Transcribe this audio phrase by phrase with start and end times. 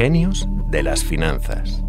[0.00, 1.84] Genios de las finanzas.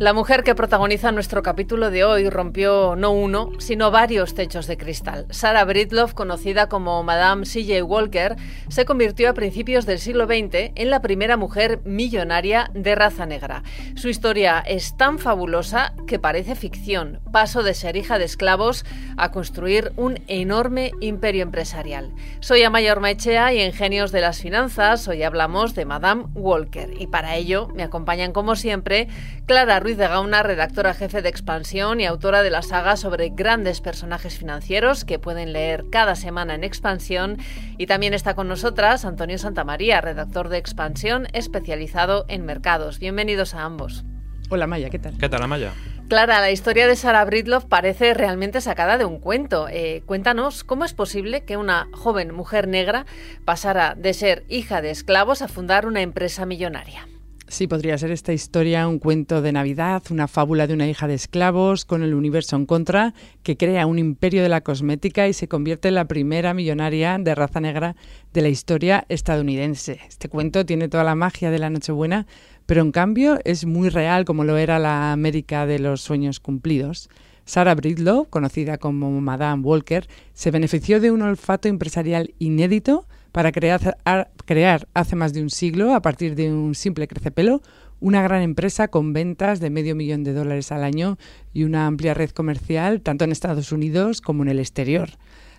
[0.00, 4.76] La mujer que protagoniza nuestro capítulo de hoy rompió no uno, sino varios techos de
[4.76, 5.24] cristal.
[5.30, 7.84] Sarah Britloff, conocida como Madame C.J.
[7.84, 8.34] Walker,
[8.66, 13.62] se convirtió a principios del siglo XX en la primera mujer millonaria de raza negra.
[13.94, 17.20] Su historia es tan fabulosa que parece ficción.
[17.30, 18.84] Paso de ser hija de esclavos
[19.16, 22.10] a construir un enorme imperio empresarial.
[22.40, 26.90] Soy Amaya Ormaechea y en Genios de las Finanzas hoy hablamos de Madame Walker.
[26.98, 29.06] Y para ello me acompañan como siempre
[29.46, 33.82] Clara Ruiz de Gauna, redactora jefe de Expansión y autora de la saga sobre grandes
[33.82, 37.36] personajes financieros que pueden leer cada semana en Expansión.
[37.76, 42.98] Y también está con nosotras Antonio Santamaría, redactor de Expansión especializado en mercados.
[42.98, 44.06] Bienvenidos a ambos.
[44.48, 45.18] Hola Maya, ¿qué tal?
[45.18, 45.74] ¿Qué tal, Amaya?
[46.08, 49.68] Clara, la historia de Sarah Britloff parece realmente sacada de un cuento.
[49.68, 53.04] Eh, cuéntanos cómo es posible que una joven mujer negra
[53.44, 57.06] pasara de ser hija de esclavos a fundar una empresa millonaria.
[57.46, 61.14] Sí, podría ser esta historia un cuento de Navidad, una fábula de una hija de
[61.14, 65.46] esclavos con el universo en contra, que crea un imperio de la cosmética y se
[65.46, 67.96] convierte en la primera millonaria de raza negra
[68.32, 70.00] de la historia estadounidense.
[70.08, 72.26] Este cuento tiene toda la magia de la Nochebuena,
[72.64, 77.10] pero en cambio es muy real como lo era la América de los sueños cumplidos.
[77.44, 83.98] Sarah Bridlow, conocida como Madame Walker, se benefició de un olfato empresarial inédito para crear,
[84.44, 87.62] crear hace más de un siglo, a partir de un simple crecepelo,
[87.98, 91.18] una gran empresa con ventas de medio millón de dólares al año
[91.52, 95.10] y una amplia red comercial tanto en Estados Unidos como en el exterior.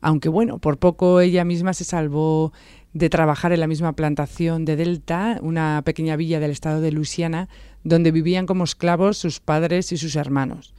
[0.00, 2.52] Aunque bueno, por poco ella misma se salvó
[2.92, 7.48] de trabajar en la misma plantación de Delta, una pequeña villa del estado de Luisiana,
[7.82, 10.72] donde vivían como esclavos sus padres y sus hermanos.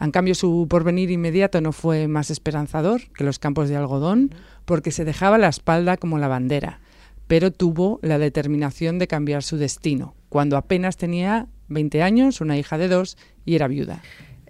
[0.00, 4.90] En cambio, su porvenir inmediato no fue más esperanzador que los campos de algodón, porque
[4.90, 6.80] se dejaba la espalda como la bandera,
[7.26, 12.78] pero tuvo la determinación de cambiar su destino, cuando apenas tenía 20 años, una hija
[12.78, 14.02] de dos, y era viuda.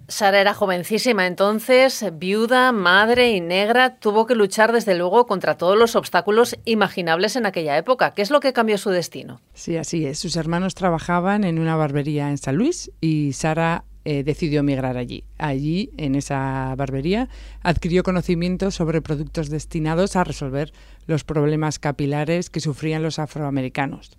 [0.07, 5.77] Sara era jovencísima entonces, viuda, madre y negra, tuvo que luchar desde luego contra todos
[5.77, 8.13] los obstáculos imaginables en aquella época.
[8.13, 9.41] ¿Qué es lo que cambió su destino?
[9.53, 10.19] Sí, así es.
[10.19, 15.23] Sus hermanos trabajaban en una barbería en San Luis y Sara eh, decidió emigrar allí.
[15.37, 17.27] Allí, en esa barbería,
[17.61, 20.71] adquirió conocimientos sobre productos destinados a resolver
[21.07, 24.11] los problemas capilares que sufrían los afroamericanos.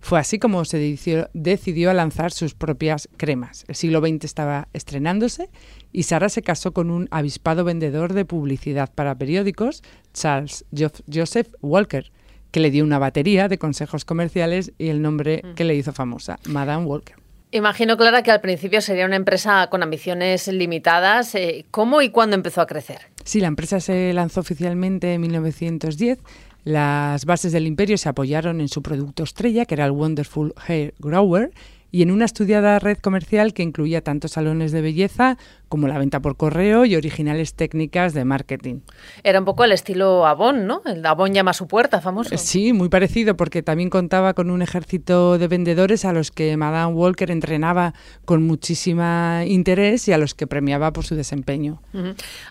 [0.00, 3.64] Fue así como se decidió, decidió, a lanzar sus propias cremas.
[3.68, 5.48] El siglo XX estaba estrenándose
[5.92, 10.66] y Sara se casó con un avispado vendedor de publicidad para periódicos, Charles
[11.10, 12.12] Joseph Walker,
[12.50, 15.54] que le dio una batería de consejos comerciales y el nombre mm.
[15.54, 17.23] que le hizo famosa, Madame Walker.
[17.54, 21.36] Imagino, Clara, que al principio sería una empresa con ambiciones limitadas.
[21.36, 22.98] Eh, ¿Cómo y cuándo empezó a crecer?
[23.22, 26.18] Sí, la empresa se lanzó oficialmente en 1910.
[26.64, 30.94] Las bases del imperio se apoyaron en su producto estrella, que era el Wonderful Hair
[30.98, 31.52] Grower,
[31.94, 35.38] y en una estudiada red comercial que incluía tanto salones de belleza
[35.68, 38.80] como la venta por correo y originales técnicas de marketing.
[39.22, 40.82] Era un poco el estilo Avon, ¿no?
[40.86, 42.36] El Avon llama a su puerta, famoso.
[42.36, 46.94] Sí, muy parecido, porque también contaba con un ejército de vendedores a los que Madame
[46.94, 47.94] Walker entrenaba
[48.24, 51.80] con muchísima interés y a los que premiaba por su desempeño.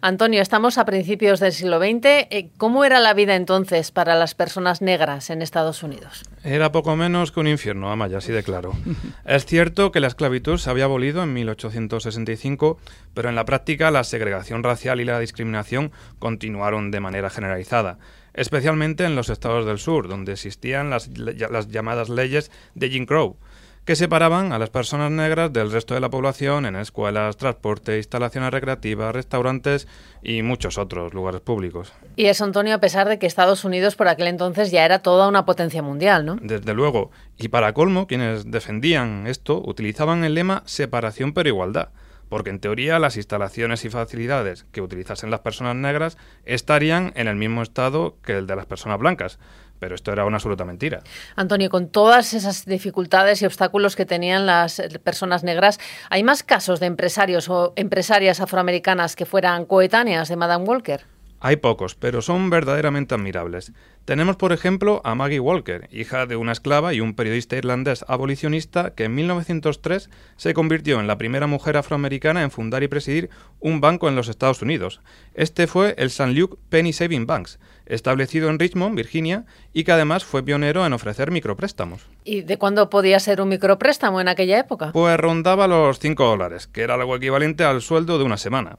[0.01, 2.05] Antonio, estamos a principios del siglo XX.
[2.29, 6.23] Eh, ¿Cómo era la vida entonces para las personas negras en Estados Unidos?
[6.43, 8.73] Era poco menos que un infierno, Amaya, así de claro.
[9.35, 12.77] es cierto que la esclavitud se había abolido en 1865,
[13.13, 17.97] pero en la práctica la segregación racial y la discriminación continuaron de manera generalizada,
[18.33, 23.37] especialmente en los estados del sur, donde existían las, las llamadas leyes de Jim Crow,
[23.85, 28.51] que separaban a las personas negras del resto de la población en escuelas, transporte, instalaciones
[28.51, 29.87] recreativas, restaurantes
[30.21, 31.91] y muchos otros lugares públicos.
[32.15, 35.27] Y eso, Antonio, a pesar de que Estados Unidos por aquel entonces ya era toda
[35.27, 36.37] una potencia mundial, ¿no?
[36.41, 37.11] Desde luego.
[37.37, 41.89] Y para colmo, quienes defendían esto utilizaban el lema separación pero igualdad
[42.33, 47.35] porque en teoría las instalaciones y facilidades que utilizasen las personas negras estarían en el
[47.35, 49.37] mismo estado que el de las personas blancas.
[49.79, 51.01] Pero esto era una absoluta mentira.
[51.35, 55.79] Antonio, con todas esas dificultades y obstáculos que tenían las personas negras,
[56.09, 61.12] ¿hay más casos de empresarios o empresarias afroamericanas que fueran coetáneas de Madame Walker?
[61.45, 63.73] Hay pocos, pero son verdaderamente admirables.
[64.05, 68.91] Tenemos, por ejemplo, a Maggie Walker, hija de una esclava y un periodista irlandés abolicionista
[68.91, 73.29] que en 1903 se convirtió en la primera mujer afroamericana en fundar y presidir
[73.59, 75.01] un banco en los Estados Unidos.
[75.33, 76.31] Este fue el St.
[76.31, 79.43] Luke Penny Saving Banks, establecido en Richmond, Virginia,
[79.73, 82.07] y que además fue pionero en ofrecer micropréstamos.
[82.23, 84.93] ¿Y de cuándo podía ser un micropréstamo en aquella época?
[84.93, 88.77] Pues rondaba los 5 dólares, que era algo equivalente al sueldo de una semana.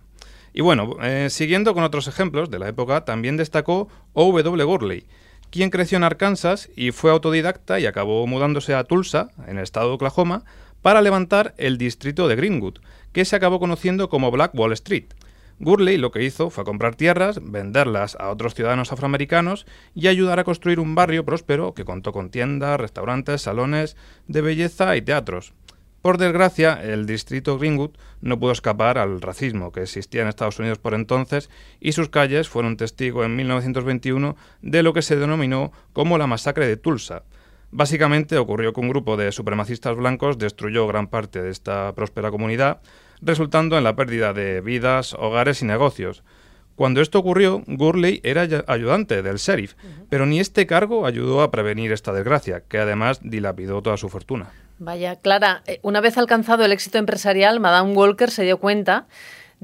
[0.54, 4.62] Y bueno, eh, siguiendo con otros ejemplos de la época, también destacó O.W.
[4.64, 5.04] Gurley,
[5.50, 9.88] quien creció en Arkansas y fue autodidacta y acabó mudándose a Tulsa, en el estado
[9.88, 10.44] de Oklahoma,
[10.80, 12.78] para levantar el distrito de Greenwood,
[13.12, 15.06] que se acabó conociendo como Black Wall Street.
[15.58, 20.44] Gurley lo que hizo fue comprar tierras, venderlas a otros ciudadanos afroamericanos y ayudar a
[20.44, 23.96] construir un barrio próspero que contó con tiendas, restaurantes, salones
[24.28, 25.52] de belleza y teatros.
[26.04, 30.76] Por desgracia, el distrito Greenwood no pudo escapar al racismo que existía en Estados Unidos
[30.76, 31.48] por entonces
[31.80, 36.66] y sus calles fueron testigo en 1921 de lo que se denominó como la masacre
[36.66, 37.22] de Tulsa.
[37.70, 42.82] Básicamente ocurrió que un grupo de supremacistas blancos destruyó gran parte de esta próspera comunidad,
[43.22, 46.22] resultando en la pérdida de vidas, hogares y negocios.
[46.76, 49.72] Cuando esto ocurrió, Gurley era ayudante del sheriff,
[50.10, 54.50] pero ni este cargo ayudó a prevenir esta desgracia, que además dilapidó toda su fortuna.
[54.78, 59.06] Vaya, Clara, eh, una vez alcanzado el éxito empresarial, Madame Walker se dio cuenta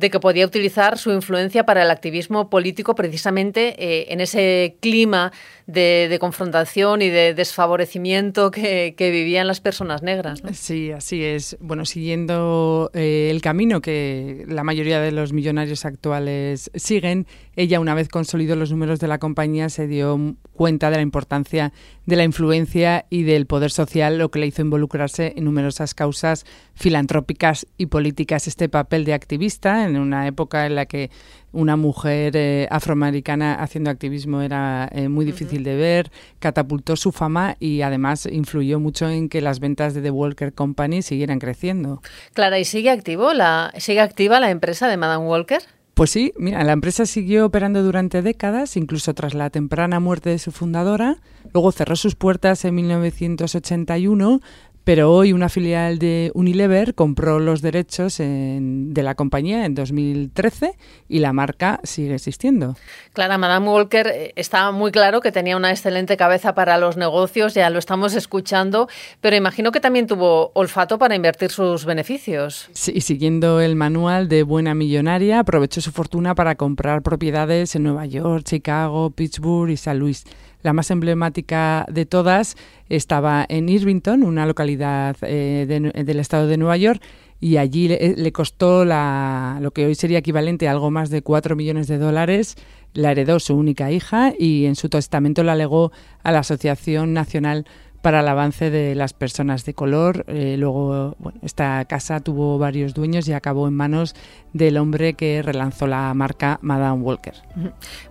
[0.00, 5.31] de que podía utilizar su influencia para el activismo político precisamente eh, en ese clima
[5.67, 10.43] de, confrontación y de desfavorecimiento que, vivían las personas negras.
[10.52, 11.56] Sí, así es.
[11.61, 17.26] Bueno, siguiendo eh, el camino que la mayoría de los millonarios actuales siguen,
[17.56, 21.73] ella una vez consolidó los números de la compañía se dio cuenta de la importancia
[22.06, 26.44] de la influencia y del poder social, lo que le hizo involucrarse en numerosas causas
[26.75, 28.49] filantrópicas y políticas.
[28.49, 31.11] Este papel de activista una época en la que
[31.53, 37.57] una mujer eh, afroamericana haciendo activismo era eh, muy difícil de ver, catapultó su fama
[37.59, 42.03] y además influyó mucho en que las ventas de The Walker Company siguieran creciendo.
[42.35, 45.61] Clara, ¿y sigue activo la sigue activa la empresa de Madame Walker?
[46.01, 50.39] Pues sí, mira, la empresa siguió operando durante décadas, incluso tras la temprana muerte de
[50.39, 51.19] su fundadora.
[51.53, 54.41] Luego cerró sus puertas en 1981,
[54.85, 60.77] pero hoy una filial de Unilever compró los derechos de la compañía en 2013
[61.09, 62.77] y la marca sigue existiendo.
[63.12, 67.55] Clara, Madame Walker eh, está muy claro que tenía una excelente cabeza para los negocios,
[67.55, 68.88] ya lo estamos escuchando,
[69.21, 72.69] pero imagino que también tuvo olfato para invertir sus beneficios.
[72.73, 78.06] Sí, siguiendo el manual de Buena Millonaria, aprovechó su fortuna para comprar propiedades en Nueva
[78.06, 80.25] York, Chicago, Pittsburgh y San Luis.
[80.62, 82.57] La más emblemática de todas
[82.89, 87.03] estaba en Irvington, una localidad eh, del estado de Nueva York,
[87.41, 91.57] y allí le, costó la, lo que hoy sería equivalente a algo más de 4
[91.57, 92.57] millones de dólares.
[92.93, 95.91] La heredó su única hija y en su testamento la legó
[96.23, 97.65] a la Asociación Nacional
[98.02, 100.25] para el avance de las personas de color.
[100.26, 104.14] Eh, luego, bueno, esta casa tuvo varios dueños y acabó en manos
[104.52, 107.35] del hombre que relanzó la marca Madame Walker.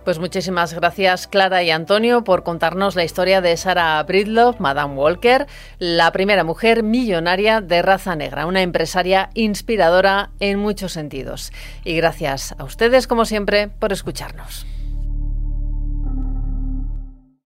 [0.04, 5.46] Pues muchísimas gracias Clara y Antonio por contarnos la historia de Sarah Bridloff, Madame Walker,
[5.78, 11.52] la primera mujer millonaria de raza negra, una empresaria inspiradora en muchos sentidos.
[11.84, 14.66] Y gracias a ustedes, como siempre, por escucharnos.